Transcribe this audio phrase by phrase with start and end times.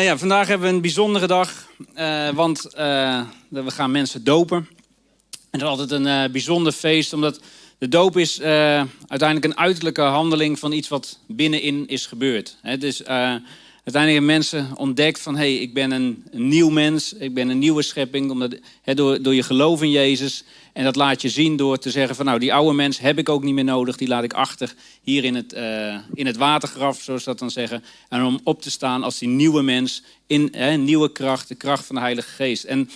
[0.00, 1.66] Ja, vandaag hebben we een bijzondere dag,
[1.96, 4.68] uh, want uh, we gaan mensen dopen.
[5.50, 7.40] En dat is altijd een uh, bijzonder feest, omdat
[7.78, 12.56] de doop is uiteindelijk een uiterlijke handeling van iets wat binnenin is gebeurd.
[12.62, 15.36] Het is uiteindelijk hebben mensen ontdekt van...
[15.36, 18.30] hé, hey, ik ben een, nieuw mens, ik ben een nieuwe schepping...
[18.30, 20.44] Omdat, door, door je geloof in Jezus.
[20.72, 22.24] En dat laat je zien door te zeggen van...
[22.24, 23.96] nou, die oude mens heb ik ook niet meer nodig.
[23.96, 27.84] Die laat ik achter hier in het, uh, in het watergraf, zoals dat dan zeggen.
[28.08, 31.48] En om op te staan als die nieuwe mens in he, nieuwe kracht...
[31.48, 32.64] de kracht van de Heilige Geest.
[32.64, 32.90] En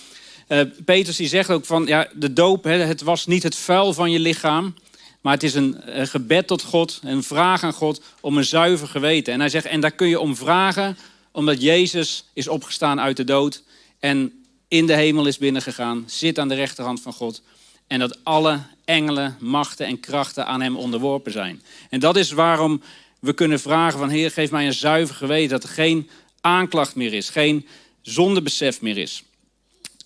[0.47, 1.85] uh, Petrus die zegt ook van...
[1.85, 4.73] ja, de doop, he, het was niet het vuil van je lichaam...
[5.21, 9.33] Maar het is een, gebed tot God, een vraag aan God om een zuiver geweten.
[9.33, 10.97] En hij zegt, en daar kun je om vragen,
[11.31, 13.63] omdat Jezus is opgestaan uit de dood
[13.99, 17.41] en in de hemel is binnengegaan, zit aan de rechterhand van God.
[17.87, 21.61] En dat alle engelen, machten en krachten aan hem onderworpen zijn.
[21.89, 22.81] En dat is waarom
[23.19, 25.49] we kunnen vragen van Heer, geef mij een zuiver geweten.
[25.49, 26.09] Dat er geen
[26.41, 27.67] aanklacht meer is, geen
[28.01, 29.23] zondebesef meer is.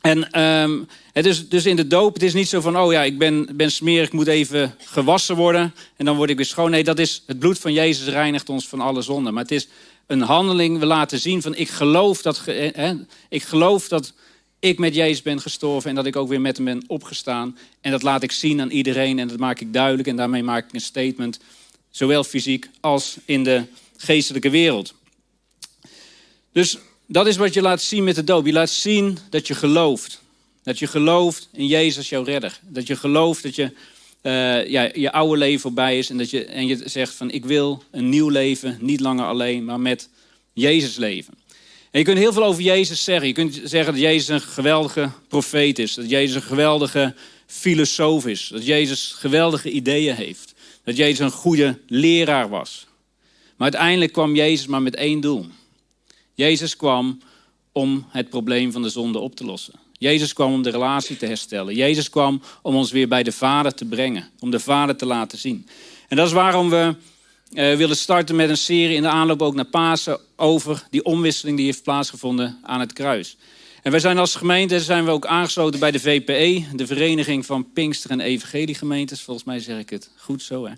[0.01, 3.03] En um, het is dus in de doop, het is niet zo van, oh ja,
[3.03, 6.71] ik ben, ben smerig, ik moet even gewassen worden en dan word ik weer schoon.
[6.71, 9.33] Nee, dat is, het bloed van Jezus reinigt ons van alle zonden.
[9.33, 9.67] Maar het is
[10.07, 12.43] een handeling, we laten zien van, ik geloof dat,
[13.29, 14.13] ik geloof dat
[14.59, 17.57] ik met Jezus ben gestorven en dat ik ook weer met hem ben opgestaan.
[17.81, 20.65] En dat laat ik zien aan iedereen en dat maak ik duidelijk en daarmee maak
[20.65, 21.39] ik een statement,
[21.89, 23.63] zowel fysiek als in de
[23.97, 24.93] geestelijke wereld.
[26.51, 28.45] Dus dat is wat je laat zien met de doop.
[28.45, 30.21] Je laat zien dat je gelooft.
[30.63, 32.59] Dat je gelooft in Jezus jouw redder.
[32.61, 33.71] Dat je gelooft dat je,
[34.21, 36.09] uh, ja, je oude leven voorbij is.
[36.09, 38.77] En, dat je, en je zegt van ik wil een nieuw leven.
[38.81, 40.09] Niet langer alleen, maar met
[40.53, 41.33] Jezus leven.
[41.91, 43.27] En je kunt heel veel over Jezus zeggen.
[43.27, 45.93] Je kunt zeggen dat Jezus een geweldige profeet is.
[45.93, 48.47] Dat Jezus een geweldige filosoof is.
[48.51, 50.53] Dat Jezus geweldige ideeën heeft.
[50.83, 52.87] Dat Jezus een goede leraar was.
[53.57, 55.45] Maar uiteindelijk kwam Jezus maar met één doel.
[56.33, 57.19] Jezus kwam
[57.71, 59.73] om het probleem van de zonde op te lossen.
[59.97, 61.75] Jezus kwam om de relatie te herstellen.
[61.75, 64.29] Jezus kwam om ons weer bij de Vader te brengen.
[64.39, 65.67] Om de Vader te laten zien.
[66.07, 66.95] En dat is waarom we
[67.51, 71.57] uh, willen starten met een serie in de aanloop ook naar Pasen over die omwisseling
[71.57, 73.37] die heeft plaatsgevonden aan het kruis.
[73.83, 77.71] En wij zijn als gemeente zijn we ook aangesloten bij de VPE, de Vereniging van
[77.73, 79.21] Pinkster en Evangeliegemeentes.
[79.21, 80.67] Volgens mij zeg ik het goed zo.
[80.67, 80.73] Hè?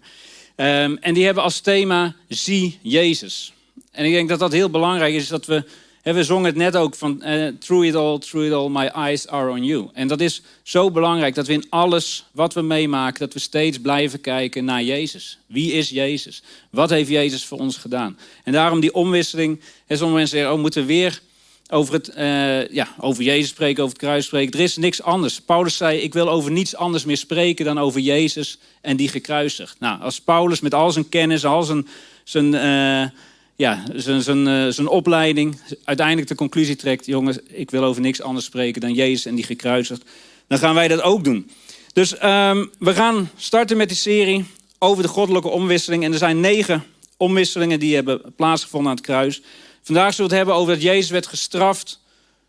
[0.83, 3.53] Um, en die hebben als thema Zie Jezus.
[3.91, 5.63] En ik denk dat dat heel belangrijk is, dat we,
[6.03, 9.27] we zongen het net ook van uh, Through it all, through it all, my eyes
[9.27, 9.89] are on you.
[9.93, 13.79] En dat is zo belangrijk, dat we in alles wat we meemaken, dat we steeds
[13.79, 15.39] blijven kijken naar Jezus.
[15.45, 16.43] Wie is Jezus?
[16.69, 18.17] Wat heeft Jezus voor ons gedaan?
[18.43, 21.21] En daarom die omwisseling, en sommige mensen zeggen, oh, moeten we weer
[21.69, 24.53] over, het, uh, ja, over Jezus spreken, over het kruis spreken.
[24.53, 25.41] Er is niks anders.
[25.41, 29.75] Paulus zei, ik wil over niets anders meer spreken dan over Jezus en die gekruisigd.
[29.79, 31.87] Nou, als Paulus met al zijn kennis, al zijn...
[32.23, 33.09] zijn uh,
[33.55, 37.05] ja, zijn, eh, opleiding uiteindelijk de conclusie trekt...
[37.05, 40.03] jongens, ik wil over niks anders spreken dan Jezus en die gekruisigd...
[40.47, 41.49] dan gaan wij dat ook doen.
[41.93, 44.45] Dus um, we gaan starten met die serie
[44.79, 46.03] over de goddelijke omwisseling.
[46.03, 46.83] En er zijn negen
[47.17, 49.41] omwisselingen die hebben plaatsgevonden aan het kruis.
[49.81, 51.99] Vandaag zullen we het hebben over dat Jezus werd gestraft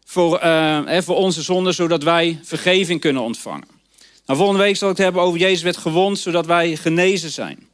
[0.04, 1.74] voor, uh, voor onze zonden...
[1.74, 3.68] zodat wij vergeving kunnen ontvangen.
[4.26, 6.18] Nou, volgende week zal ik het hebben over Jezus werd gewond...
[6.18, 7.66] zodat wij genezen zijn.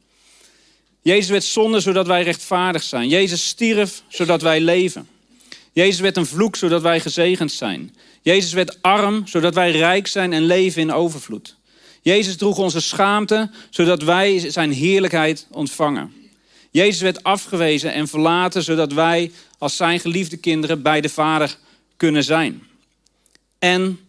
[1.09, 3.09] Jezus werd zonde zodat wij rechtvaardig zijn.
[3.09, 5.07] Jezus stierf zodat wij leven.
[5.73, 7.95] Jezus werd een vloek zodat wij gezegend zijn.
[8.21, 11.55] Jezus werd arm zodat wij rijk zijn en leven in overvloed.
[12.01, 16.13] Jezus droeg onze schaamte zodat wij zijn heerlijkheid ontvangen.
[16.71, 21.57] Jezus werd afgewezen en verlaten zodat wij als zijn geliefde kinderen bij de Vader
[21.97, 22.63] kunnen zijn.
[23.59, 23.99] En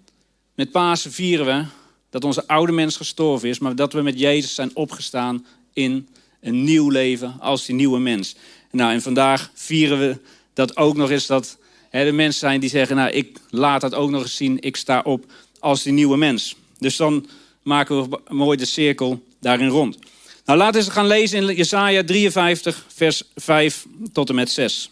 [0.55, 1.65] met Pasen vieren we
[2.11, 6.09] dat onze oude mens gestorven is, maar dat we met Jezus zijn opgestaan in
[6.41, 8.37] een nieuw leven als die nieuwe mens.
[8.71, 10.19] Nou, en vandaag vieren we
[10.55, 11.59] dat ook nog eens dat
[11.91, 14.77] hè, de mensen zijn die zeggen, nou, ik laat dat ook nog eens zien, ik
[14.77, 15.25] sta op
[15.59, 16.57] als die nieuwe mens.
[16.79, 17.27] Dus dan
[17.63, 19.99] maken we mooi de cirkel daarin rond.
[20.45, 24.91] Nou, laten we gaan lezen in Jesaja 53, vers 5 tot en met 6.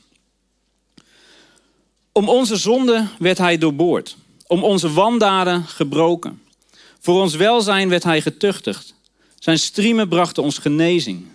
[2.13, 4.17] Om onze zonde werd hij doorboord,
[4.47, 6.43] om onze wandaden gebroken.
[7.01, 8.95] Voor ons welzijn werd hij getuchtigd.
[9.39, 11.27] Zijn striemen brachten ons genezing.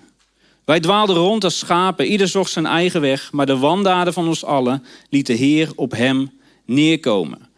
[0.65, 4.45] Wij dwaalden rond als schapen, ieder zocht zijn eigen weg, maar de wandaden van ons
[4.45, 6.31] allen liet de Heer op hem
[6.65, 7.49] neerkomen.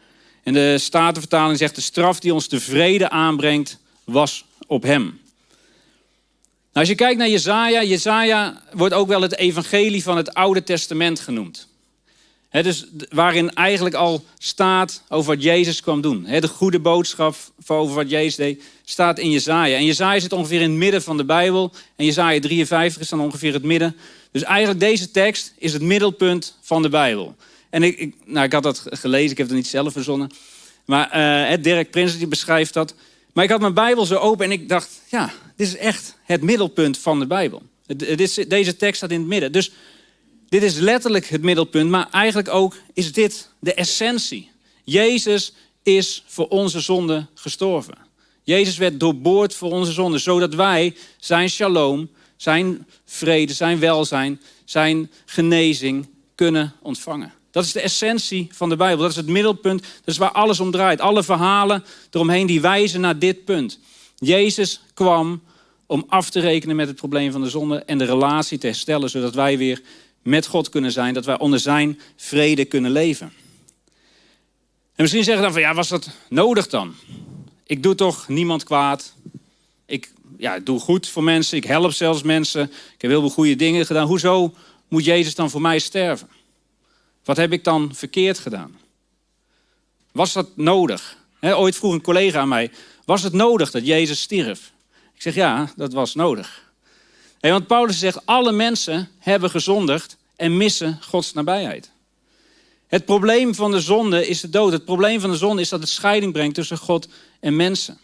[0.43, 5.03] En de Statenvertaling zegt, de straf die ons de vrede aanbrengt, was op hem.
[5.03, 10.63] Nou, als je kijkt naar Jezaja, Jezaja wordt ook wel het evangelie van het Oude
[10.63, 11.67] Testament genoemd
[12.49, 16.23] dus waarin eigenlijk al staat over wat Jezus kwam doen.
[16.23, 17.35] de goede boodschap
[17.67, 19.77] over wat Jezus deed, staat in Jezaja.
[19.77, 21.71] En Jezaja zit ongeveer in het midden van de Bijbel.
[21.95, 23.95] En Jezaja 53 is dan ongeveer het midden.
[24.31, 27.35] Dus eigenlijk deze tekst is het middelpunt van de Bijbel.
[27.69, 30.31] En ik, nou, ik had dat gelezen, ik heb het niet zelf verzonnen.
[30.85, 31.17] Maar
[31.51, 32.93] uh, Dirk Prins die beschrijft dat.
[33.33, 36.41] Maar ik had mijn Bijbel zo open en ik dacht, ja, dit is echt het
[36.41, 37.61] middelpunt van de Bijbel.
[38.47, 39.51] Deze tekst staat in het midden.
[39.51, 39.71] Dus
[40.49, 44.51] dit is letterlijk het middelpunt, maar eigenlijk ook is dit de essentie.
[44.83, 45.53] Jezus
[45.83, 47.97] is voor onze zonde gestorven.
[48.43, 55.11] Jezus werd doorboord voor onze zonde, zodat wij zijn shalom, zijn vrede, zijn welzijn, zijn
[55.25, 57.33] genezing kunnen ontvangen.
[57.51, 59.01] Dat is de essentie van de Bijbel.
[59.01, 59.81] Dat is het middelpunt.
[59.81, 61.01] Dat is waar alles om draait.
[61.01, 63.79] Alle verhalen eromheen die wijzen naar dit punt.
[64.15, 65.41] Jezus kwam
[65.85, 69.09] om af te rekenen met het probleem van de zonde en de relatie te herstellen,
[69.09, 69.81] zodat wij weer
[70.25, 73.33] met God kunnen zijn, dat wij onder zijn vrede kunnen leven.
[74.95, 76.95] En misschien zeggen dan van ja, was dat nodig dan?
[77.63, 79.13] Ik doe toch niemand kwaad.
[79.85, 81.57] Ik ja, doe goed voor mensen.
[81.57, 82.63] Ik help zelfs mensen.
[82.63, 84.07] Ik heb heel veel goede dingen gedaan.
[84.07, 84.53] Hoezo
[84.87, 86.29] moet Jezus dan voor mij sterven?
[87.23, 88.77] Wat heb ik dan verkeerd gedaan?
[90.11, 91.17] Was dat nodig?
[91.41, 92.71] ooit vroeg een collega aan mij:
[93.05, 94.71] Was het nodig dat Jezus stierf?
[95.15, 96.64] Ik zeg ja, dat was nodig.
[97.39, 101.91] Want Paulus zegt: Alle mensen hebben gezondigd en missen Gods nabijheid.
[102.87, 104.71] Het probleem van de zonde is de dood.
[104.71, 107.07] Het probleem van de zonde is dat het scheiding brengt tussen God
[107.39, 107.97] en mensen.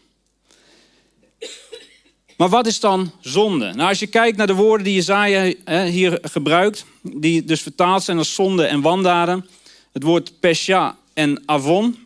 [2.38, 3.74] Maar wat is dan zonde?
[3.74, 5.54] Nou, als je kijkt naar de woorden die Jezaja
[5.86, 9.46] hier gebruikt, die dus vertaald zijn als zonde en wandaden.
[9.92, 11.98] Het woord pesha en avon.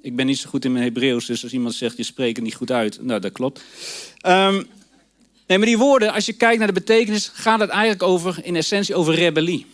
[0.00, 2.54] Ik ben niet zo goed in mijn Hebreeuws, dus als iemand zegt je spreekt niet
[2.54, 3.62] goed uit, nou dat klopt.
[4.26, 4.66] Um,
[5.46, 8.56] nee, maar die woorden, als je kijkt naar de betekenis, gaat het eigenlijk over, in
[8.56, 9.66] essentie over rebellie.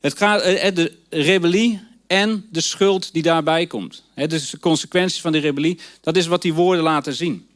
[0.00, 4.02] Het gaat eh, eh, de rebellie en de schuld die daarbij komt.
[4.14, 7.48] Dus de consequenties van die rebellie, dat is wat die woorden laten zien.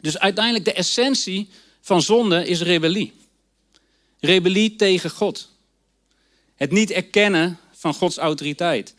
[0.00, 1.48] Dus uiteindelijk de essentie
[1.80, 3.12] van zonde is rebellie.
[4.20, 5.48] Rebellie tegen God.
[6.56, 8.94] Het niet erkennen van Gods autoriteit.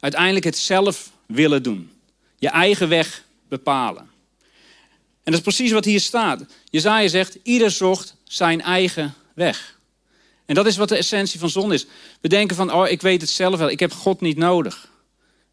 [0.00, 1.90] Uiteindelijk het zelf willen doen.
[2.38, 4.10] Je eigen weg bepalen.
[5.30, 6.44] Dat is precies wat hier staat.
[6.70, 9.78] Jezaja zegt, ieder zocht zijn eigen weg.
[10.46, 11.86] En dat is wat de essentie van zonde is.
[12.20, 13.70] We denken van, oh, ik weet het zelf wel.
[13.70, 14.88] Ik heb God niet nodig.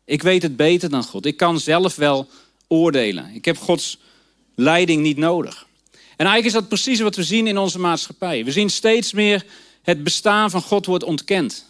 [0.05, 1.25] Ik weet het beter dan God.
[1.25, 2.27] Ik kan zelf wel
[2.67, 3.31] oordelen.
[3.33, 3.97] Ik heb Gods
[4.55, 5.65] leiding niet nodig.
[5.91, 8.45] En eigenlijk is dat precies wat we zien in onze maatschappij.
[8.45, 9.45] We zien steeds meer
[9.81, 11.65] het bestaan van God wordt ontkend.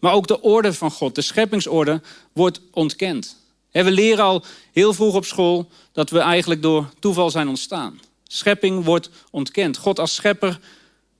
[0.00, 2.00] Maar ook de orde van God, de scheppingsorde,
[2.32, 3.36] wordt ontkend.
[3.84, 8.00] We leren al heel vroeg op school dat we eigenlijk door toeval zijn ontstaan.
[8.26, 9.76] Schepping wordt ontkend.
[9.76, 10.60] God als schepper,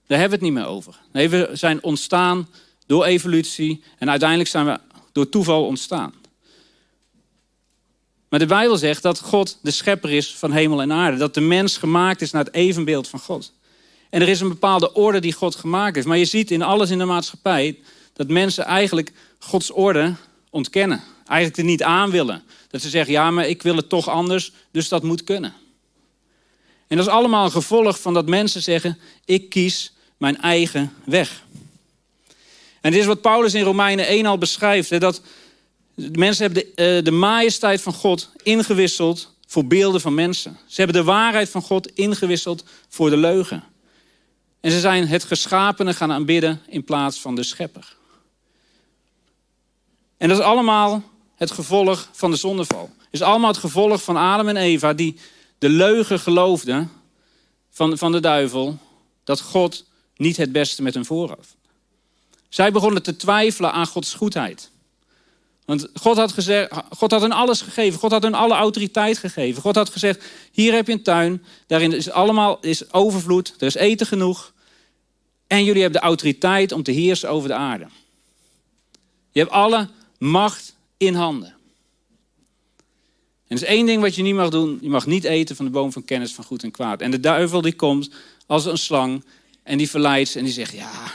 [0.07, 0.99] daar hebben we het niet meer over.
[1.13, 2.49] Nee, we zijn ontstaan
[2.87, 4.79] door evolutie en uiteindelijk zijn we
[5.13, 6.15] door toeval ontstaan.
[8.29, 11.17] Maar de Bijbel zegt dat God de schepper is van hemel en aarde.
[11.17, 13.53] Dat de mens gemaakt is naar het evenbeeld van God.
[14.11, 16.07] En er is een bepaalde orde die God gemaakt heeft.
[16.07, 17.79] Maar je ziet in alles in de maatschappij
[18.13, 20.15] dat mensen eigenlijk Gods orde
[20.51, 21.03] ontkennen.
[21.27, 22.43] Eigenlijk er niet aan willen.
[22.71, 25.55] Dat ze zeggen, ja, maar ik wil het toch anders, dus dat moet kunnen.
[26.87, 31.43] En dat is allemaal een gevolg van dat mensen zeggen, ik kies mijn eigen weg.
[32.81, 35.01] En dit is wat Paulus in Romeinen 1 al beschrijft.
[35.01, 35.21] Dat
[35.95, 40.59] de mensen hebben de, uh, de majesteit van God ingewisseld voor beelden van mensen.
[40.67, 43.65] Ze hebben de waarheid van God ingewisseld voor de leugen.
[44.61, 47.97] En ze zijn het geschapene gaan aanbidden in plaats van de schepper.
[50.17, 51.03] En dat is allemaal
[51.37, 52.91] het gevolg van de zondeval.
[52.99, 55.19] Het is allemaal het gevolg van Adam en Eva die
[55.59, 56.91] de leugen geloofden
[57.71, 58.79] van, van de duivel
[59.25, 59.85] dat God
[60.17, 61.57] niet het beste met hen voor had.
[62.49, 64.71] Zij begonnen te twijfelen aan Gods goedheid.
[65.65, 67.99] Want God had, gezegd, God had hen alles gegeven.
[67.99, 69.63] God had hun alle autoriteit gegeven.
[69.63, 71.45] God had gezegd, hier heb je een tuin.
[71.67, 73.55] Daarin is allemaal is overvloed.
[73.59, 74.53] Er is eten genoeg.
[75.47, 77.87] En jullie hebben de autoriteit om te heersen over de aarde.
[79.33, 81.55] Je hebt alle macht in handen.
[83.49, 84.79] En er is één ding wat je niet mag doen.
[84.81, 87.01] Je mag niet eten van de boom van kennis van goed en kwaad.
[87.01, 88.11] En de duivel die komt
[88.47, 89.25] als een slang.
[89.63, 91.13] En die verleidt en die zegt, ja,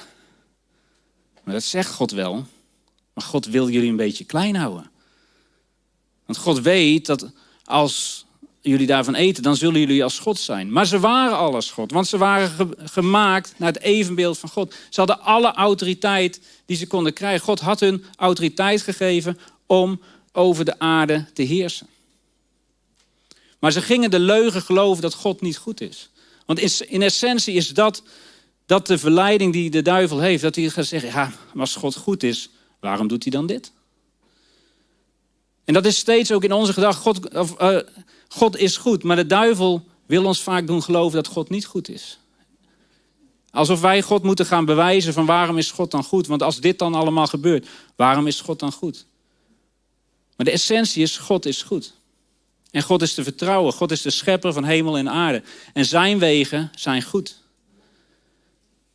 [1.44, 2.46] maar dat zegt God wel.
[3.14, 4.92] Maar God wil jullie een beetje klein houden.
[6.26, 7.32] Want God weet dat
[7.64, 8.26] als
[8.62, 10.72] jullie daarvan eten, dan zullen jullie als God zijn.
[10.72, 14.74] Maar ze waren al als God, want ze waren gemaakt naar het evenbeeld van God.
[14.90, 17.46] Ze hadden alle autoriteit die ze konden krijgen.
[17.46, 19.38] God had hun autoriteit gegeven
[19.72, 20.02] om
[20.32, 21.88] over de aarde te heersen.
[23.60, 26.10] Maar ze gingen de leugen geloven dat God niet goed is.
[26.46, 28.04] Want in essentie is dat,
[28.66, 30.42] dat de verleiding die de duivel heeft.
[30.42, 32.50] Dat hij gaat zeggen, ja, als God goed is,
[32.82, 33.72] Waarom doet hij dan dit?
[35.64, 37.02] En dat is steeds ook in onze gedachte.
[37.02, 37.78] God, uh,
[38.28, 41.90] God is goed, maar de duivel wil ons vaak doen geloven dat God niet goed
[41.90, 42.20] is.
[43.52, 46.28] Alsof wij God moeten gaan bewijzen van waarom is God dan goed?
[46.28, 49.06] Want als dit dan allemaal gebeurt, waarom is God dan goed?
[50.42, 51.94] Maar de essentie is, God is goed.
[52.72, 53.74] En God is te vertrouwen.
[53.74, 55.44] God is de schepper van hemel en aarde.
[55.74, 57.42] En zijn wegen zijn goed.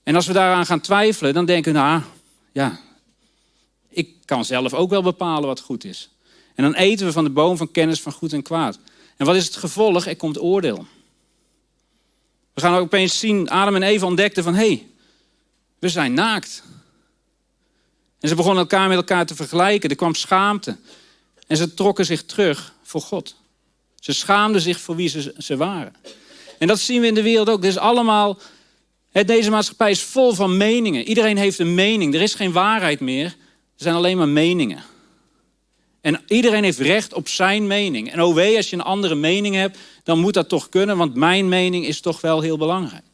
[0.02, 2.02] En als we daaraan gaan twijfelen, dan denken we, nou
[2.52, 2.80] ja,
[3.88, 6.10] ik kan zelf ook wel bepalen wat goed is.
[6.54, 8.78] En dan eten we van de boom van kennis van goed en kwaad.
[9.16, 10.06] En wat is het gevolg?
[10.06, 10.86] Er komt oordeel.
[12.54, 14.86] We gaan ook opeens zien, Adam en Eva ontdekten van, hé, hey,
[15.78, 16.62] we zijn naakt.
[18.20, 19.90] En ze begonnen elkaar met elkaar te vergelijken.
[19.90, 20.76] Er kwam schaamte.
[21.46, 23.34] En ze trokken zich terug voor God.
[24.00, 25.94] Ze schaamden zich voor wie ze, ze waren.
[26.58, 27.64] En dat zien we in de wereld ook.
[27.64, 28.38] is allemaal,
[29.12, 31.08] deze maatschappij is vol van meningen.
[31.08, 32.14] Iedereen heeft een mening.
[32.14, 33.24] Er is geen waarheid meer.
[33.24, 34.84] Er zijn alleen maar meningen.
[36.00, 38.12] En iedereen heeft recht op zijn mening.
[38.12, 41.14] En oh wee, als je een andere mening hebt, dan moet dat toch kunnen, want
[41.14, 43.05] mijn mening is toch wel heel belangrijk.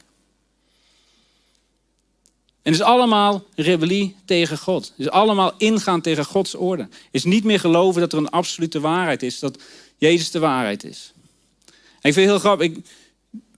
[2.63, 4.85] En het is allemaal rebellie tegen God.
[4.85, 6.89] Het is allemaal ingaan tegen Gods orde.
[7.11, 9.59] Is niet meer geloven dat er een absolute waarheid is, dat
[9.97, 11.13] Jezus de waarheid is.
[11.73, 12.79] En ik vind het heel grappig, ik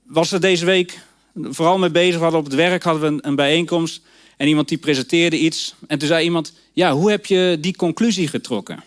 [0.03, 0.99] was er deze week
[1.35, 4.01] vooral mee bezig, hadden op het werk hadden we een bijeenkomst
[4.37, 5.75] en iemand die presenteerde iets.
[5.87, 8.83] En toen zei iemand, ja, hoe heb je die conclusie getrokken?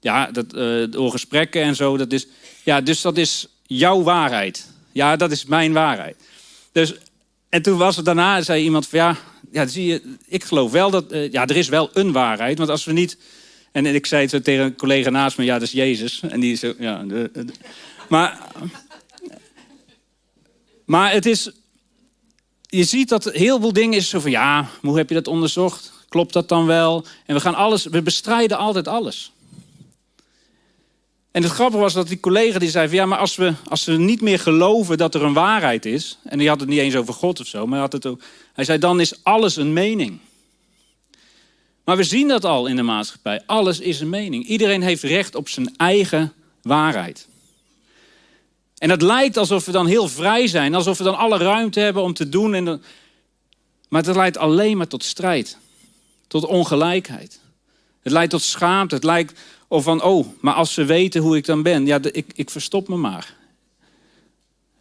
[0.00, 1.96] Ja, dat, uh, door gesprekken en zo.
[1.96, 2.26] Dat is,
[2.62, 4.70] ja, dus dat is jouw waarheid.
[4.92, 6.16] Ja, dat is mijn waarheid.
[6.72, 6.94] Dus,
[7.52, 9.16] en toen was het daarna, zei iemand van ja,
[9.50, 12.58] ja zie je, ik geloof wel dat, uh, ja, er is wel een waarheid.
[12.58, 13.18] Want als we niet,
[13.72, 16.20] en ik zei het tegen een collega naast me, ja, dat is Jezus.
[16.28, 17.30] En die zo, ja, de,
[18.08, 18.38] maar,
[20.84, 21.50] maar het is,
[22.60, 25.92] je ziet dat heel veel dingen is zo van ja, hoe heb je dat onderzocht?
[26.08, 27.06] Klopt dat dan wel?
[27.26, 29.31] En we gaan alles, we bestrijden altijd alles.
[31.32, 33.84] En het grappige was dat die collega die zei van ja, maar als we, als
[33.84, 36.96] we niet meer geloven dat er een waarheid is, en die had het niet eens
[36.96, 38.22] over God of zo, maar hij, had het ook,
[38.52, 40.18] hij zei dan is alles een mening.
[41.84, 43.42] Maar we zien dat al in de maatschappij.
[43.46, 44.46] Alles is een mening.
[44.46, 47.28] Iedereen heeft recht op zijn eigen waarheid.
[48.78, 52.02] En het lijkt alsof we dan heel vrij zijn, alsof we dan alle ruimte hebben
[52.02, 52.54] om te doen.
[52.54, 52.82] En dan...
[53.88, 55.58] Maar het leidt alleen maar tot strijd,
[56.26, 57.40] tot ongelijkheid.
[58.02, 58.94] Het leidt tot schaamte.
[58.94, 59.40] Het lijkt
[59.72, 62.88] of van, oh, maar als ze weten hoe ik dan ben, ja, ik, ik verstop
[62.88, 63.36] me maar.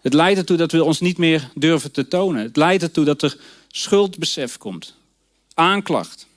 [0.02, 2.44] Het leidt ertoe dat we ons niet meer durven te tonen.
[2.44, 4.96] Het leidt ertoe dat er schuldbesef komt.
[5.54, 6.28] Aanklacht.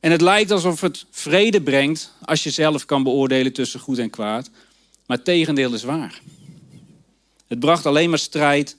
[0.00, 4.10] En het lijkt alsof het vrede brengt als je zelf kan beoordelen tussen goed en
[4.10, 4.50] kwaad.
[5.06, 6.20] Maar het tegendeel is waar.
[7.46, 8.76] Het bracht alleen maar strijd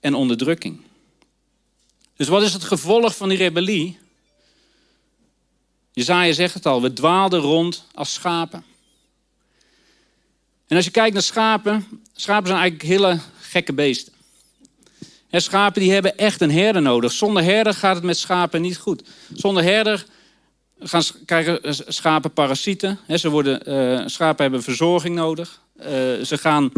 [0.00, 0.80] en onderdrukking.
[2.16, 3.98] Dus wat is het gevolg van die rebellie?
[5.94, 8.64] Jezaja zegt het al, we dwaalden rond als schapen.
[10.66, 14.12] En als je kijkt naar schapen, schapen zijn eigenlijk hele gekke beesten.
[15.30, 17.12] En schapen die hebben echt een herder nodig.
[17.12, 19.02] Zonder herder gaat het met schapen niet goed.
[19.32, 20.06] Zonder herder
[20.78, 22.98] gaan, krijgen schapen parasieten.
[23.08, 25.60] ze worden, uh, schapen hebben verzorging nodig.
[25.78, 25.84] Uh,
[26.24, 26.72] ze gaan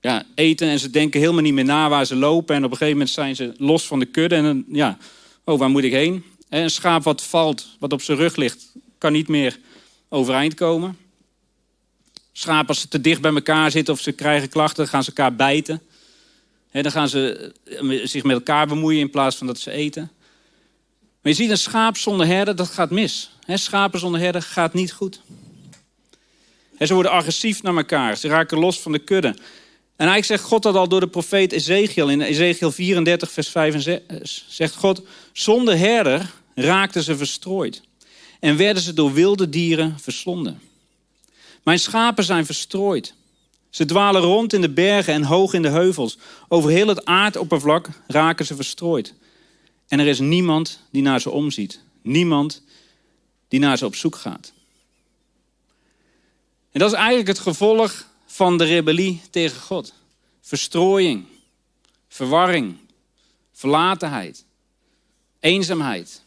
[0.00, 2.56] ja, eten en ze denken helemaal niet meer na waar ze lopen.
[2.56, 4.36] En op een gegeven moment zijn ze los van de kudde.
[4.36, 4.98] En ja,
[5.44, 6.24] oh, waar moet ik heen?
[6.48, 9.58] Een schaap wat valt, wat op zijn rug ligt, kan niet meer
[10.08, 10.98] overeind komen.
[12.32, 15.34] Schapen als ze te dicht bij elkaar zitten of ze krijgen klachten, gaan ze elkaar
[15.34, 15.82] bijten.
[16.70, 20.10] dan gaan ze eh, zich met elkaar bemoeien in plaats van dat ze eten.
[21.22, 23.30] Maar je ziet een schaap zonder herder, dat gaat mis.
[23.46, 25.20] schapen zonder herder gaat niet goed.
[26.78, 28.16] ze worden agressief naar elkaar.
[28.16, 29.34] Ze raken los van de kudde.
[29.98, 32.10] En eigenlijk zegt God dat al door de profeet Ezekiel.
[32.10, 34.00] In Ezekiel 34, vers 5
[34.48, 35.02] zegt God...
[35.32, 37.82] Zonder herder raakten ze verstrooid.
[38.40, 40.60] En werden ze door wilde dieren verslonden.
[41.62, 43.14] Mijn schapen zijn verstrooid.
[43.70, 46.18] Ze dwalen rond in de bergen en hoog in de heuvels.
[46.48, 49.14] Over heel het aardoppervlak raken ze verstrooid.
[49.88, 51.80] En er is niemand die naar ze omziet.
[52.02, 52.62] Niemand
[53.48, 54.52] die naar ze op zoek gaat.
[56.72, 58.06] En dat is eigenlijk het gevolg
[58.38, 59.94] van de rebellie tegen God.
[60.40, 61.26] Verstrooiing,
[62.08, 62.76] verwarring,
[63.52, 64.44] verlatenheid,
[65.40, 66.22] eenzaamheid.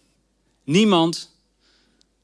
[0.63, 1.31] Niemand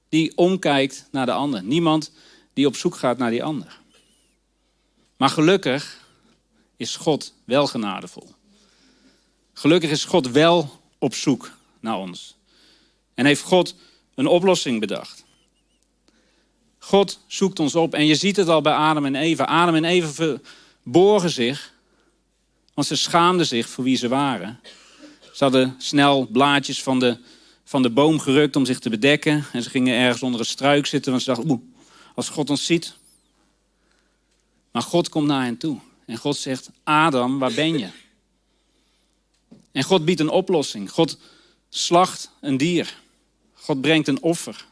[0.09, 1.63] die omkijkt naar de ander.
[1.63, 2.11] Niemand
[2.53, 3.79] die op zoek gaat naar die ander.
[5.17, 6.07] Maar gelukkig
[6.77, 8.33] is God wel genadevol.
[9.53, 12.35] Gelukkig is God wel op zoek naar ons.
[13.13, 13.75] En heeft God
[14.15, 15.23] een oplossing bedacht.
[16.87, 17.93] God zoekt ons op.
[17.93, 19.43] En je ziet het al bij Adam en Eva.
[19.43, 20.07] Adam en Eva
[20.83, 21.73] verborgen zich,
[22.73, 24.59] want ze schaamden zich voor wie ze waren.
[25.33, 27.17] Ze hadden snel blaadjes van de,
[27.63, 29.45] van de boom gerukt om zich te bedekken.
[29.53, 31.61] En ze gingen ergens onder een struik zitten, want ze dachten, oeh,
[32.15, 32.95] als God ons ziet.
[34.71, 35.79] Maar God komt naar hen toe.
[36.05, 37.89] En God zegt, Adam, waar ben je?
[39.71, 40.91] En God biedt een oplossing.
[40.91, 41.17] God
[41.69, 42.97] slacht een dier.
[43.53, 44.65] God brengt een offer.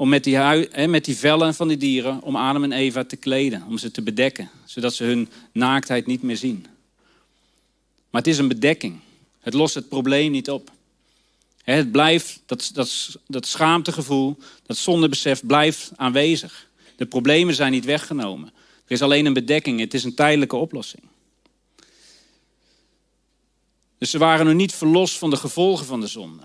[0.00, 3.16] Om met die, hui, met die vellen van die dieren, om Adam en Eva te
[3.16, 3.64] kleden.
[3.68, 6.66] Om ze te bedekken, zodat ze hun naaktheid niet meer zien.
[8.10, 9.00] Maar het is een bedekking.
[9.40, 10.70] Het lost het probleem niet op.
[11.62, 16.68] Het blijft, dat, dat, dat schaamtegevoel, dat zondebesef blijft aanwezig.
[16.96, 18.48] De problemen zijn niet weggenomen.
[18.84, 21.02] Er is alleen een bedekking, het is een tijdelijke oplossing.
[23.98, 26.42] Dus ze waren nog niet verlost van de gevolgen van de zonde.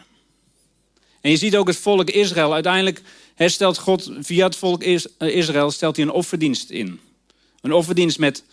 [1.25, 2.53] En je ziet ook het volk Israël.
[2.53, 3.01] Uiteindelijk
[3.37, 6.99] stelt God via het volk eh, Israël stelt hij een offerdienst in.
[7.61, 8.43] Een offerdienst met,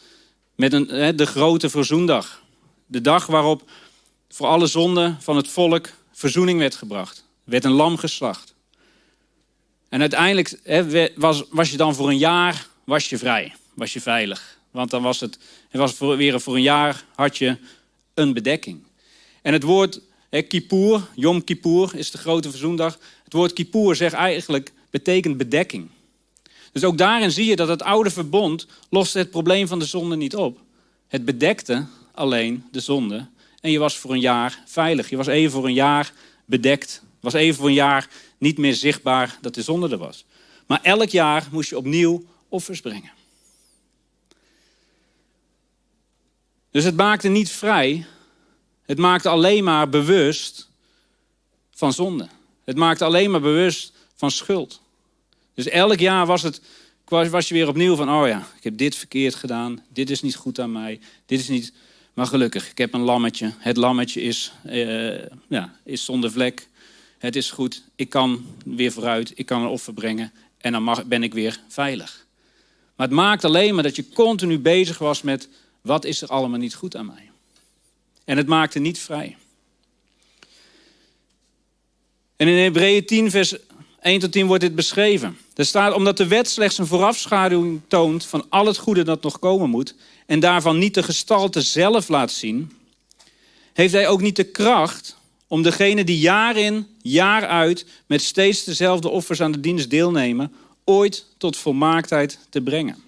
[0.54, 2.42] met een, de grote verzoendag.
[2.86, 3.70] De dag waarop
[4.28, 7.24] voor alle zonden van het volk verzoening werd gebracht.
[7.44, 8.54] Er werd een lam geslacht.
[9.88, 10.58] En uiteindelijk
[11.16, 14.58] was, was je dan voor een jaar was je vrij, was je veilig.
[14.70, 15.38] Want dan was het,
[15.68, 17.56] het was voor, weer voor een jaar had je
[18.14, 18.82] een bedekking.
[19.42, 20.00] En het woord
[20.40, 22.98] Kippur, Yom Kippur is de grote verzoendag.
[23.24, 25.88] Het woord Kippur zegt eigenlijk, betekent bedekking.
[26.72, 30.16] Dus ook daarin zie je dat het oude verbond loste het probleem van de zonde
[30.16, 30.58] niet op.
[31.08, 33.26] Het bedekte alleen de zonde.
[33.60, 35.10] En je was voor een jaar veilig.
[35.10, 36.12] Je was even voor een jaar
[36.44, 37.02] bedekt.
[37.20, 38.08] was even voor een jaar
[38.38, 40.24] niet meer zichtbaar dat de zonde er was.
[40.66, 43.12] Maar elk jaar moest je opnieuw offers brengen.
[46.70, 48.06] Dus het maakte niet vrij,
[48.84, 50.68] het maakte alleen maar bewust
[51.70, 52.28] van zonde.
[52.64, 54.80] Het maakte alleen maar bewust van schuld.
[55.54, 56.60] Dus elk jaar was, het,
[57.04, 60.36] was je weer opnieuw van, oh ja, ik heb dit verkeerd gedaan, dit is niet
[60.36, 61.72] goed aan mij, dit is niet...
[62.12, 63.52] Maar gelukkig, ik heb een lammetje.
[63.58, 66.68] Het lammetje is, uh, ja, is zonder vlek.
[67.18, 71.22] Het is goed, ik kan weer vooruit, ik kan een offer brengen en dan ben
[71.22, 72.26] ik weer veilig.
[72.96, 75.48] Maar het maakt alleen maar dat je continu bezig was met
[75.80, 77.30] wat is er allemaal niet goed aan mij.
[78.24, 79.36] En het maakte niet vrij.
[82.36, 83.54] En in Hebreeën 10, vers
[84.00, 85.38] 1 tot 10 wordt dit beschreven.
[85.54, 89.38] Er staat, omdat de wet slechts een voorafschaduwing toont van al het goede dat nog
[89.38, 89.94] komen moet,
[90.26, 92.72] en daarvan niet de gestalte zelf laat zien,
[93.72, 98.64] heeft hij ook niet de kracht om degene die jaar in, jaar uit met steeds
[98.64, 100.52] dezelfde offers aan de dienst deelnemen,
[100.84, 103.02] ooit tot volmaaktheid te brengen.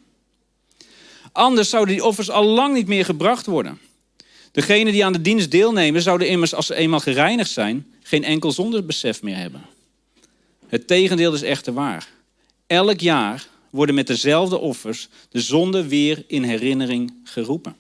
[1.33, 3.81] Anders zouden die offers al lang niet meer gebracht worden.
[4.55, 8.53] Degenen die aan de dienst deelnemen, zouden immers als ze eenmaal gereinigd zijn, geen enkel
[8.53, 9.63] zonderbesef meer hebben.
[10.67, 12.09] Het tegendeel is echter waar.
[12.67, 17.77] Elk jaar worden met dezelfde offers de zonde weer in herinnering geroepen.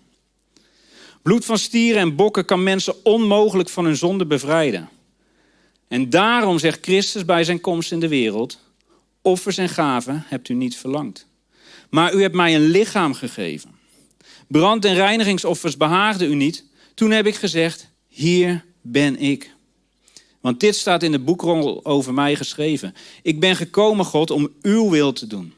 [1.22, 4.88] Bloed van stieren en bokken kan mensen onmogelijk van hun zonde bevrijden.
[5.88, 8.58] En daarom zegt Christus bij zijn komst in de wereld:
[9.22, 11.26] Offers en gaven hebt u niet verlangd.
[11.90, 13.73] Maar u hebt mij een lichaam gegeven.
[14.48, 16.64] Brand- en reinigingsoffers behaagden u niet.
[16.94, 19.50] Toen heb ik gezegd: Hier ben ik.
[20.40, 22.94] Want dit staat in de boekrol over mij geschreven.
[23.22, 25.52] Ik ben gekomen, God, om uw wil te doen.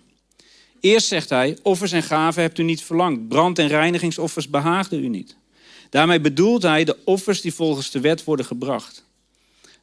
[0.80, 3.28] Eerst zegt hij: Offers en gaven hebt u niet verlangd.
[3.28, 5.36] Brand- en reinigingsoffers behaagden u niet.
[5.90, 9.04] Daarmee bedoelt hij de offers die volgens de wet worden gebracht.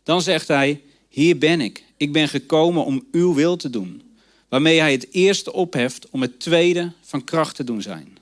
[0.04, 1.84] Dan zegt hij: Hier ben ik.
[1.98, 4.02] Ik ben gekomen om uw wil te doen.
[4.50, 8.12] Waarmee hij het eerste opheft om het tweede van kracht te doen zijn.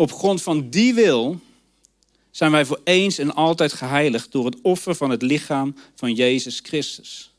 [0.00, 1.40] Op grond van die wil
[2.30, 6.60] zijn wij voor eens en altijd geheiligd door het offer van het lichaam van Jezus
[6.62, 7.30] Christus.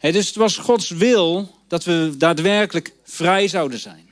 [0.00, 4.10] dus het was Gods wil dat we daadwerkelijk vrij zouden zijn.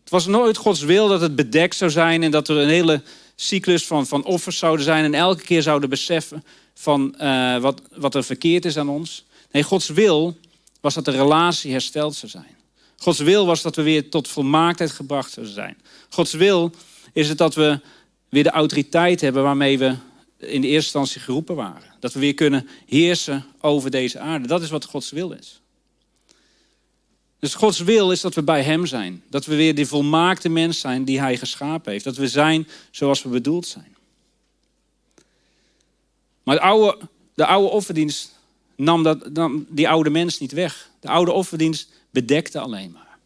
[0.00, 3.02] Het was nooit Gods wil dat het bedekt zou zijn en dat er een hele
[3.34, 8.14] cyclus van, van offers zouden zijn en elke keer zouden beseffen van uh, wat, wat
[8.14, 9.24] er verkeerd is aan ons.
[9.50, 10.36] Nee, Gods wil
[10.80, 12.58] was dat de relatie hersteld zou zijn.
[13.02, 15.78] Gods wil was dat we weer tot volmaaktheid gebracht zouden zijn.
[16.08, 16.72] Gods wil
[17.12, 17.80] is het dat we
[18.28, 19.96] weer de autoriteit hebben waarmee we
[20.38, 21.94] in de eerste instantie geroepen waren.
[22.00, 24.46] Dat we weer kunnen heersen over deze aarde.
[24.46, 25.60] Dat is wat Gods wil is.
[27.38, 29.22] Dus Gods wil is dat we bij Hem zijn.
[29.30, 32.04] Dat we weer die volmaakte mens zijn die Hij geschapen heeft.
[32.04, 33.96] Dat we zijn zoals we bedoeld zijn.
[36.42, 36.98] Maar de oude,
[37.34, 38.38] de oude offerdienst
[38.76, 40.90] nam, dat, nam die oude mens niet weg.
[41.00, 43.18] De oude offerdienst bedekte alleen maar.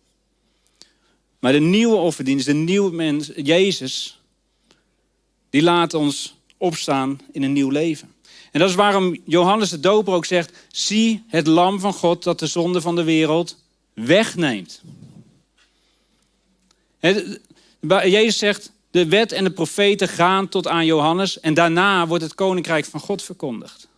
[1.39, 4.21] Maar de nieuwe offerdienst, de nieuwe mens, Jezus,
[5.51, 8.13] die laat ons opstaan in een nieuw leven.
[8.53, 12.39] En dat is waarom Johannes de Doper ook zegt: zie het lam van God dat
[12.39, 13.57] de zonde van de wereld
[13.95, 14.83] wegneemt.
[17.89, 22.35] Jezus zegt, de wet en de profeten gaan tot aan Johannes en daarna wordt het
[22.35, 23.89] koninkrijk van God verkondigd.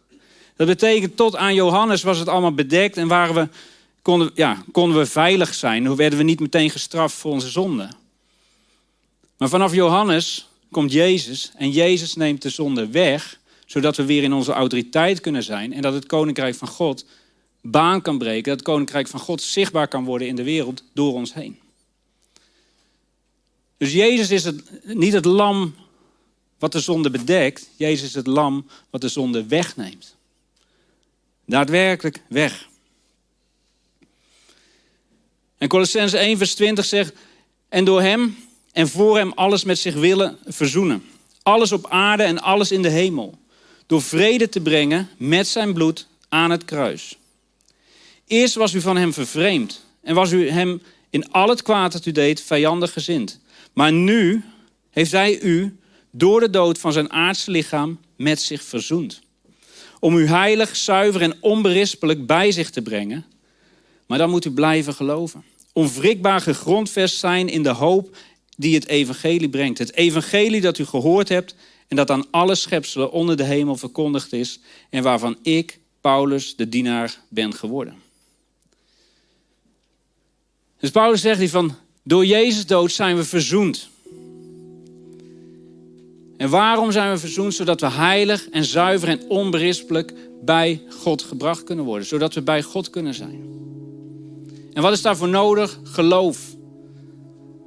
[0.57, 3.49] Dat betekent tot aan Johannes was het allemaal bedekt en waren we,
[4.07, 5.85] konden, ja, konden we veilig zijn.
[5.85, 7.89] Dan werden we niet meteen gestraft voor onze zonde.
[9.37, 14.33] Maar vanaf Johannes komt Jezus en Jezus neemt de zonde weg, zodat we weer in
[14.33, 17.05] onze autoriteit kunnen zijn en dat het koninkrijk van God
[17.61, 21.13] baan kan breken, dat het koninkrijk van God zichtbaar kan worden in de wereld door
[21.13, 21.59] ons heen.
[23.77, 25.75] Dus Jezus is het, niet het lam
[26.59, 30.17] wat de zonde bedekt, Jezus is het lam wat de zonde wegneemt.
[31.45, 32.69] Daadwerkelijk weg.
[35.59, 37.13] En Colossense 1 vers 20 zegt,
[37.69, 38.37] en door hem
[38.73, 41.05] en voor hem alles met zich willen verzoenen.
[41.43, 43.39] Alles op aarde en alles in de hemel.
[43.87, 47.19] Door vrede te brengen met zijn bloed aan het kruis.
[48.27, 52.07] Eerst was u van hem vervreemd en was u hem in al het kwaad dat
[52.07, 53.41] u deed vijandig gezind.
[53.73, 54.45] Maar nu
[54.91, 55.77] heeft hij u
[56.11, 59.21] door de dood van zijn aardse lichaam met zich verzoend.
[60.01, 63.25] Om u heilig, zuiver en onberispelijk bij zich te brengen.
[64.07, 65.45] Maar dan moet u blijven geloven.
[65.73, 68.17] Onwrikbaar gegrondvest zijn in de hoop
[68.57, 69.79] die het evangelie brengt.
[69.79, 71.55] Het evangelie dat u gehoord hebt
[71.89, 76.69] en dat aan alle schepselen onder de hemel verkondigd is en waarvan ik, Paulus, de
[76.69, 77.95] dienaar ben geworden.
[80.81, 83.89] Dus Paulus zegt hier van, door Jezus dood zijn we verzoend.
[86.37, 87.55] En waarom zijn we verzoend?
[87.55, 92.07] Zodat we heilig en zuiver en onberispelijk bij God gebracht kunnen worden.
[92.07, 93.45] Zodat we bij God kunnen zijn.
[94.77, 95.81] En wat is daarvoor nodig?
[95.83, 96.57] Geloof.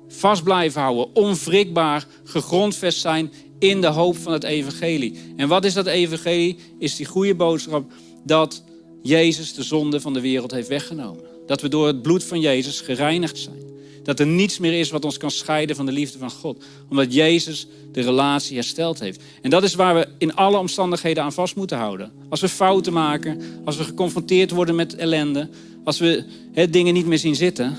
[0.08, 5.20] Vast blijven houden, onwrikbaar, gegrondvest zijn in de hoop van het evangelie.
[5.38, 6.58] En wat is dat evangelie?
[6.80, 7.92] Is die goede boodschap
[8.24, 8.64] dat
[9.02, 11.24] Jezus de zonde van de wereld heeft weggenomen.
[11.46, 13.64] Dat we door het bloed van Jezus gereinigd zijn.
[14.04, 16.64] Dat er niets meer is wat ons kan scheiden van de liefde van God.
[16.90, 19.22] Omdat Jezus de relatie hersteld heeft.
[19.42, 22.12] En dat is waar we in alle omstandigheden aan vast moeten houden.
[22.30, 25.50] Als we fouten maken, als we geconfronteerd worden met ellende,
[25.90, 27.78] als we het dingen niet meer zien zitten,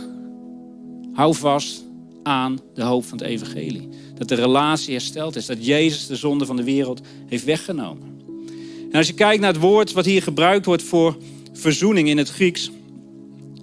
[1.12, 1.84] hou vast
[2.22, 3.88] aan de hoop van het evangelie.
[4.18, 8.22] Dat de relatie hersteld is, dat Jezus de zonde van de wereld heeft weggenomen.
[8.90, 11.16] En als je kijkt naar het woord wat hier gebruikt wordt voor
[11.52, 12.70] verzoening in het Grieks,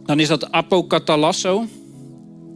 [0.05, 1.65] dan is dat apokatalasso.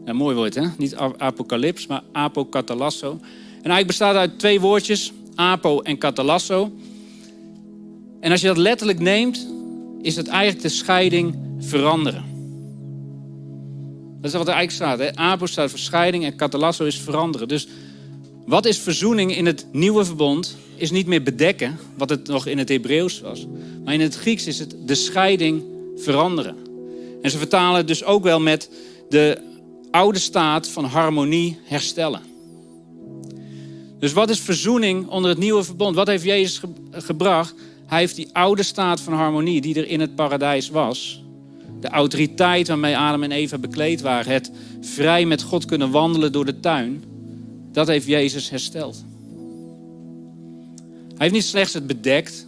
[0.05, 0.67] Een mooi woord, hè?
[0.77, 3.11] Niet apocalyps, maar apokatalasso.
[3.11, 6.71] En eigenlijk bestaat uit twee woordjes, apo en katalasso.
[8.19, 9.47] En als je dat letterlijk neemt,
[10.01, 12.23] is het eigenlijk de scheiding veranderen.
[14.21, 14.99] Dat is wat er eigenlijk staat.
[14.99, 15.47] Hè?
[15.47, 17.47] Staat voor scheiding en katalasso is veranderen.
[17.47, 17.67] Dus
[18.45, 20.57] wat is verzoening in het nieuwe verbond?
[20.75, 23.47] Is niet meer bedekken, wat het nog in het Hebreeuws was.
[23.83, 25.63] Maar in het Grieks is het de scheiding
[25.95, 26.55] veranderen.
[27.21, 28.69] En ze vertalen het dus ook wel met
[29.09, 29.37] de
[29.91, 32.21] oude staat van harmonie herstellen.
[33.99, 35.95] Dus wat is verzoening onder het nieuwe verbond?
[35.95, 36.61] Wat heeft Jezus
[36.91, 37.53] gebracht?
[37.91, 41.23] Hij heeft die oude staat van harmonie die er in het paradijs was.
[41.79, 44.33] De autoriteit waarmee Adam en Eva bekleed waren.
[44.33, 44.51] Het
[44.81, 47.03] vrij met God kunnen wandelen door de tuin.
[47.71, 49.03] Dat heeft Jezus hersteld.
[51.07, 52.47] Hij heeft niet slechts het bedekt.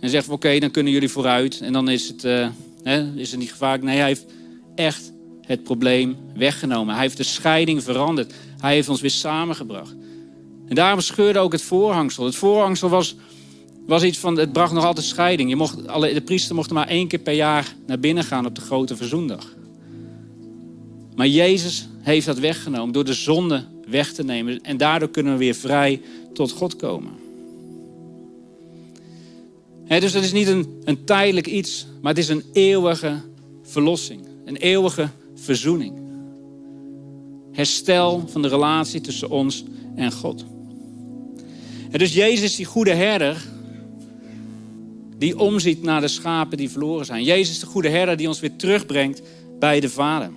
[0.00, 1.60] En zegt, oké, dan kunnen jullie vooruit.
[1.60, 2.48] En dan is het, uh,
[2.82, 3.84] hè, is het niet gevaarlijk.
[3.84, 4.26] Nee, hij heeft
[4.74, 6.94] echt het probleem weggenomen.
[6.94, 8.34] Hij heeft de scheiding veranderd.
[8.60, 9.94] Hij heeft ons weer samengebracht.
[10.68, 12.24] En daarom scheurde ook het voorhangsel.
[12.24, 13.16] Het voorhangsel was,
[13.86, 15.48] was iets van, het bracht nog altijd scheiding.
[15.48, 18.60] Je mocht, de priester mocht maar één keer per jaar naar binnen gaan op de
[18.60, 19.54] grote verzoendag.
[21.14, 24.60] Maar Jezus heeft dat weggenomen door de zonde weg te nemen.
[24.60, 26.00] En daardoor kunnen we weer vrij
[26.32, 27.12] tot God komen.
[29.88, 33.20] dus dat is niet een, een tijdelijk iets, maar het is een eeuwige
[33.62, 34.26] verlossing.
[34.44, 36.00] Een eeuwige verzoening.
[37.52, 39.64] Herstel van de relatie tussen ons
[39.94, 40.44] en God.
[41.90, 43.46] Dus Jezus die goede herder
[45.22, 47.24] die omziet naar de schapen die verloren zijn.
[47.24, 49.22] Jezus de goede herder die ons weer terugbrengt
[49.58, 50.30] bij de Vader.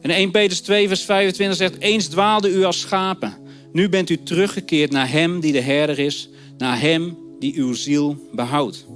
[0.00, 3.36] En 1 Petrus 2 vers 25 zegt, eens dwaalde u als schapen.
[3.72, 8.28] Nu bent u teruggekeerd naar hem die de herder is, naar hem die uw ziel
[8.32, 8.86] behoudt.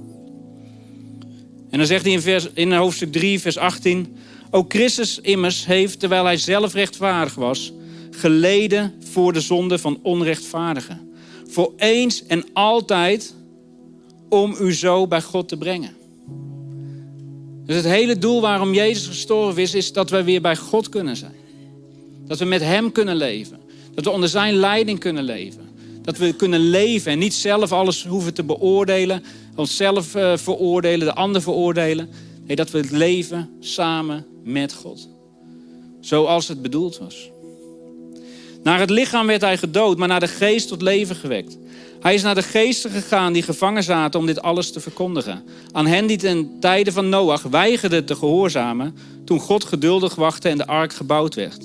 [1.69, 4.15] En dan zegt hij in, vers, in hoofdstuk 3 vers 18,
[4.51, 7.73] ook Christus immers heeft, terwijl hij zelf rechtvaardig was,
[8.11, 11.11] geleden voor de zonde van onrechtvaardigen.
[11.47, 13.33] Voor eens en altijd
[14.33, 15.95] om u zo bij God te brengen.
[17.65, 21.15] Dus het hele doel waarom Jezus gestorven is, is dat we weer bij God kunnen
[21.15, 21.35] zijn.
[22.27, 23.59] Dat we met Hem kunnen leven.
[23.93, 25.69] Dat we onder Zijn leiding kunnen leven.
[26.01, 29.23] Dat we kunnen leven en niet zelf alles hoeven te beoordelen.
[29.55, 32.09] Onszelf uh, veroordelen, de ander veroordelen.
[32.45, 35.09] Nee, dat we het leven samen met God.
[35.99, 37.31] Zoals het bedoeld was.
[38.63, 41.57] Naar het lichaam werd hij gedood, maar naar de geest tot leven gewekt.
[42.03, 45.43] Hij is naar de geesten gegaan die gevangen zaten om dit alles te verkondigen.
[45.71, 50.57] Aan hen die ten tijde van Noach weigerden te gehoorzamen toen God geduldig wachtte en
[50.57, 51.61] de ark gebouwd werd.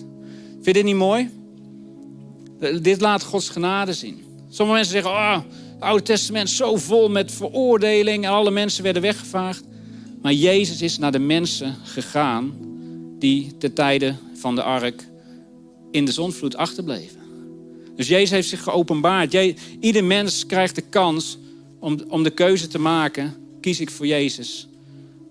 [0.52, 1.30] Vind je dit niet mooi?
[2.82, 4.22] Dit laat Gods genade zien.
[4.50, 9.02] Sommige mensen zeggen, oh, het Oude Testament zo vol met veroordeling en alle mensen werden
[9.02, 9.64] weggevaagd.
[10.22, 12.54] Maar Jezus is naar de mensen gegaan
[13.18, 15.08] die te tijden van de ark
[15.90, 17.17] in de zonvloed achterbleven.
[17.98, 19.54] Dus Jezus heeft zich geopenbaard.
[19.80, 21.38] Ieder mens krijgt de kans
[21.78, 24.68] om, om de keuze te maken: kies ik voor Jezus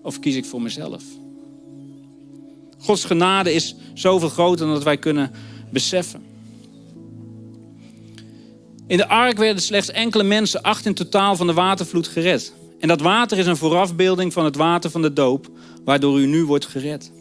[0.02, 1.02] of kies ik voor mezelf?
[2.78, 5.30] Gods genade is zoveel groter dan dat wij kunnen
[5.70, 6.22] beseffen.
[8.86, 12.52] In de ark werden slechts enkele mensen, acht in totaal, van de watervloed gered.
[12.80, 15.50] En dat water is een voorafbeelding van het water van de doop,
[15.84, 17.12] waardoor u nu wordt gered.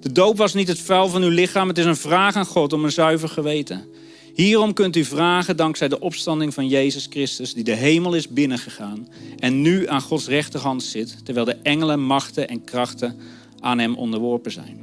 [0.00, 2.72] De doop was niet het vuil van uw lichaam, het is een vraag aan God
[2.72, 4.00] om een zuiver geweten.
[4.34, 9.08] Hierom kunt u vragen dankzij de opstanding van Jezus Christus, die de hemel is binnengegaan
[9.38, 13.16] en nu aan Gods rechterhand zit, terwijl de engelen, machten en krachten
[13.60, 14.80] aan hem onderworpen zijn.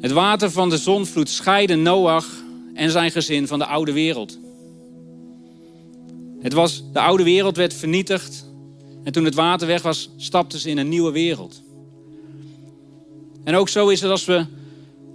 [0.00, 2.26] Het water van de zonvloed scheidde Noach
[2.74, 4.38] en zijn gezin van de oude wereld.
[6.40, 8.46] Het was, de oude wereld werd vernietigd
[9.04, 11.62] en toen het water weg was, stapten ze in een nieuwe wereld.
[13.44, 14.46] En ook zo is het als we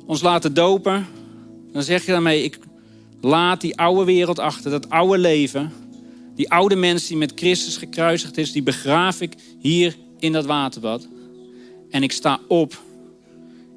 [0.06, 1.06] ons laten dopen,
[1.76, 2.58] dan zeg je daarmee, ik
[3.22, 5.72] laat die oude wereld achter, dat oude leven,
[6.36, 11.08] die oude mens die met Christus gekruisigd is, die begraaf ik hier in dat waterbad.
[11.90, 12.82] En ik sta op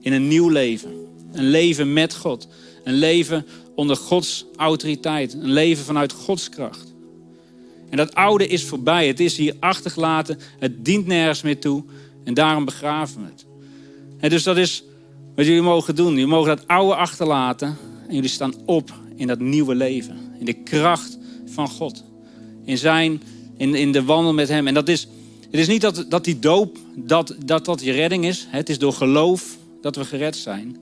[0.01, 0.91] in een nieuw leven.
[1.33, 2.49] Een leven met God.
[2.85, 5.33] Een leven onder Gods autoriteit.
[5.33, 6.95] Een leven vanuit Gods kracht.
[7.91, 9.07] En dat oude is voorbij.
[9.07, 10.39] Het is hier achtergelaten.
[10.59, 11.85] Het dient nergens meer toe.
[12.25, 13.29] En daarom begraven we
[14.21, 14.31] het.
[14.31, 14.85] Dus dat is
[15.35, 16.11] wat jullie mogen doen.
[16.11, 17.88] Jullie mogen dat oude achterlaten.
[18.09, 20.17] En jullie staan op in dat nieuwe leven.
[20.39, 22.05] In de kracht van God.
[22.65, 23.23] In zijn,
[23.57, 24.67] in, in de wandel met hem.
[24.67, 25.09] En dat is,
[25.51, 28.47] het is niet dat, dat die doop, dat, dat dat je redding is.
[28.51, 30.77] Het is door geloof dat we gered zijn.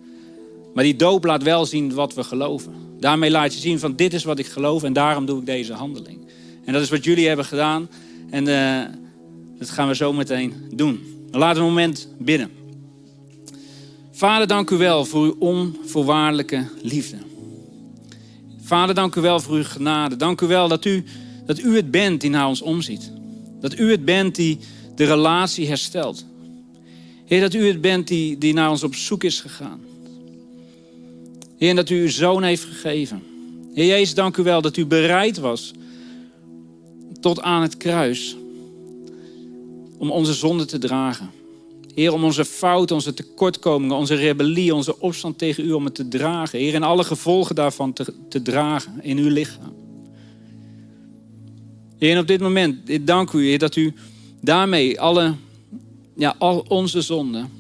[0.75, 2.73] Maar die doop laat wel zien wat we geloven.
[3.01, 5.73] Daarmee laat je zien van dit is wat ik geloof en daarom doe ik deze
[5.73, 6.19] handeling.
[6.65, 7.89] En dat is wat jullie hebben gedaan.
[8.31, 8.83] En uh,
[9.59, 11.01] dat gaan we zo meteen doen.
[11.31, 12.51] laten we een moment bidden.
[14.17, 17.17] Vader, dank u wel voor uw onvoorwaardelijke liefde.
[18.63, 20.17] Vader, dank u wel voor uw genade.
[20.17, 21.05] Dank u wel dat u,
[21.47, 23.13] dat u het bent die naar ons omziet.
[23.61, 24.59] Dat u het bent die
[24.95, 26.25] de relatie herstelt.
[27.25, 29.81] Heer, dat u het bent die, die naar ons op zoek is gegaan.
[31.59, 33.23] Heer, dat u uw zoon heeft gegeven.
[33.75, 35.73] Heer Jezus, dank u wel dat u bereid was
[37.21, 38.37] tot aan het kruis
[39.99, 41.36] om onze zonde te dragen.
[41.97, 46.09] Heer, om onze fouten, onze tekortkomingen, onze rebellie, onze opstand tegen u, om het te
[46.09, 46.59] dragen.
[46.59, 47.93] Heer, en alle gevolgen daarvan
[48.29, 49.75] te, dragen in uw lichaam.
[51.99, 53.95] Heer, en op dit moment, ik dank u, Heer, dat u
[54.41, 55.35] daarmee alle,
[56.17, 57.51] ja, al onze zonden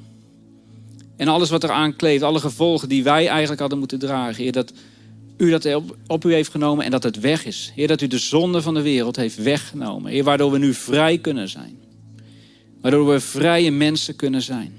[1.16, 4.72] en alles wat eraan kleeft, alle gevolgen die wij eigenlijk hadden moeten dragen, Heer, dat
[5.36, 7.72] u dat op, op u heeft genomen en dat het weg is.
[7.74, 10.10] Heer, dat u de zonde van de wereld heeft weggenomen.
[10.10, 11.85] Heer, waardoor we nu vrij kunnen zijn.
[12.86, 14.72] Waardoor we vrije mensen kunnen zijn.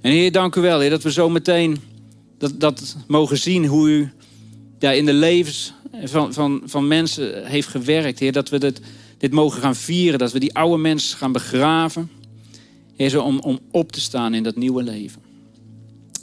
[0.00, 1.78] En Heer, dank u wel, Heer, dat we zo meteen
[2.38, 4.10] dat, dat mogen zien hoe u
[4.78, 5.72] ja, in de levens
[6.04, 8.18] van, van, van mensen heeft gewerkt.
[8.18, 8.80] Heer, dat we dit,
[9.18, 12.10] dit mogen gaan vieren, dat we die oude mensen gaan begraven.
[12.96, 15.22] Heer, zo om, om op te staan in dat nieuwe leven.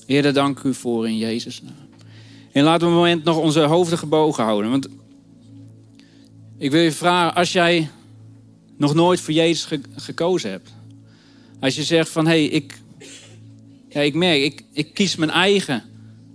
[0.05, 1.87] Heer, daar dank u voor in Jezus' naam.
[2.51, 4.71] En laten we een moment nog onze hoofden gebogen houden.
[4.71, 4.87] Want
[6.63, 7.89] ik wil je vragen, als jij
[8.77, 10.73] nog nooit voor Jezus gekozen hebt.
[11.59, 12.79] Als je zegt van, hé, hey, ik,
[13.89, 15.83] ja, ik merk, ik, ik kies mijn eigen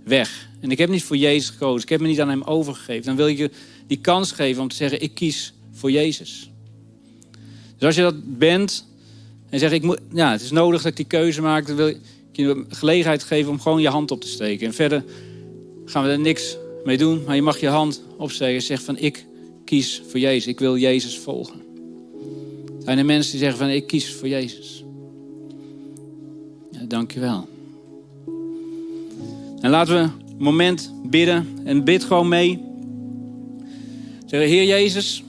[0.03, 0.49] weg.
[0.59, 1.83] En ik heb niet voor Jezus gekozen.
[1.83, 3.05] Ik heb me niet aan hem overgegeven.
[3.05, 3.51] Dan wil ik je
[3.87, 6.49] die kans geven om te zeggen, ik kies voor Jezus.
[7.77, 8.85] Dus als je dat bent
[9.49, 11.67] en zegt, ik moet, ja, het is nodig dat ik die keuze maak.
[11.67, 11.97] Dan wil ik
[12.31, 14.67] je gelegenheid geven om gewoon je hand op te steken.
[14.67, 15.03] En verder
[15.85, 17.23] gaan we er niks mee doen.
[17.25, 19.27] Maar je mag je hand opsteken en zeggen van, ik
[19.69, 20.47] kies voor Jezus.
[20.47, 21.61] Ik wil Jezus volgen.
[22.83, 24.83] Zijn er mensen die zeggen van ik kies voor Jezus?
[26.71, 27.47] Ja, dankjewel.
[29.61, 31.47] En laten we een moment bidden.
[31.63, 32.59] En bid gewoon mee.
[34.25, 35.23] Zeg, Heer Jezus,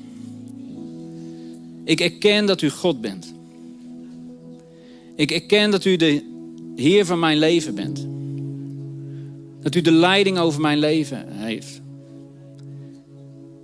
[1.85, 3.35] ik erken dat u God bent.
[5.14, 6.22] Ik erken dat u de
[6.76, 8.07] Heer van mijn leven bent.
[9.62, 11.80] Dat u de leiding over mijn leven heeft.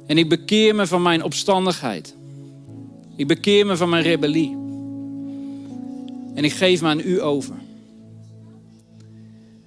[0.06, 2.14] En ik bekeer me van mijn opstandigheid.
[3.16, 4.50] Ik bekeer me van mijn rebellie.
[6.34, 7.54] En ik geef me aan u over.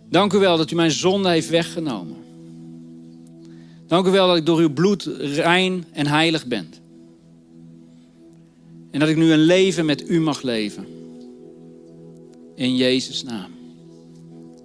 [0.09, 2.15] Dank u wel dat u mijn zonde heeft weggenomen.
[3.87, 6.73] Dank u wel dat ik door uw bloed rein en heilig ben.
[8.91, 10.85] En dat ik nu een leven met u mag leven.
[12.55, 13.51] In Jezus' naam.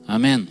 [0.06, 0.48] Amen.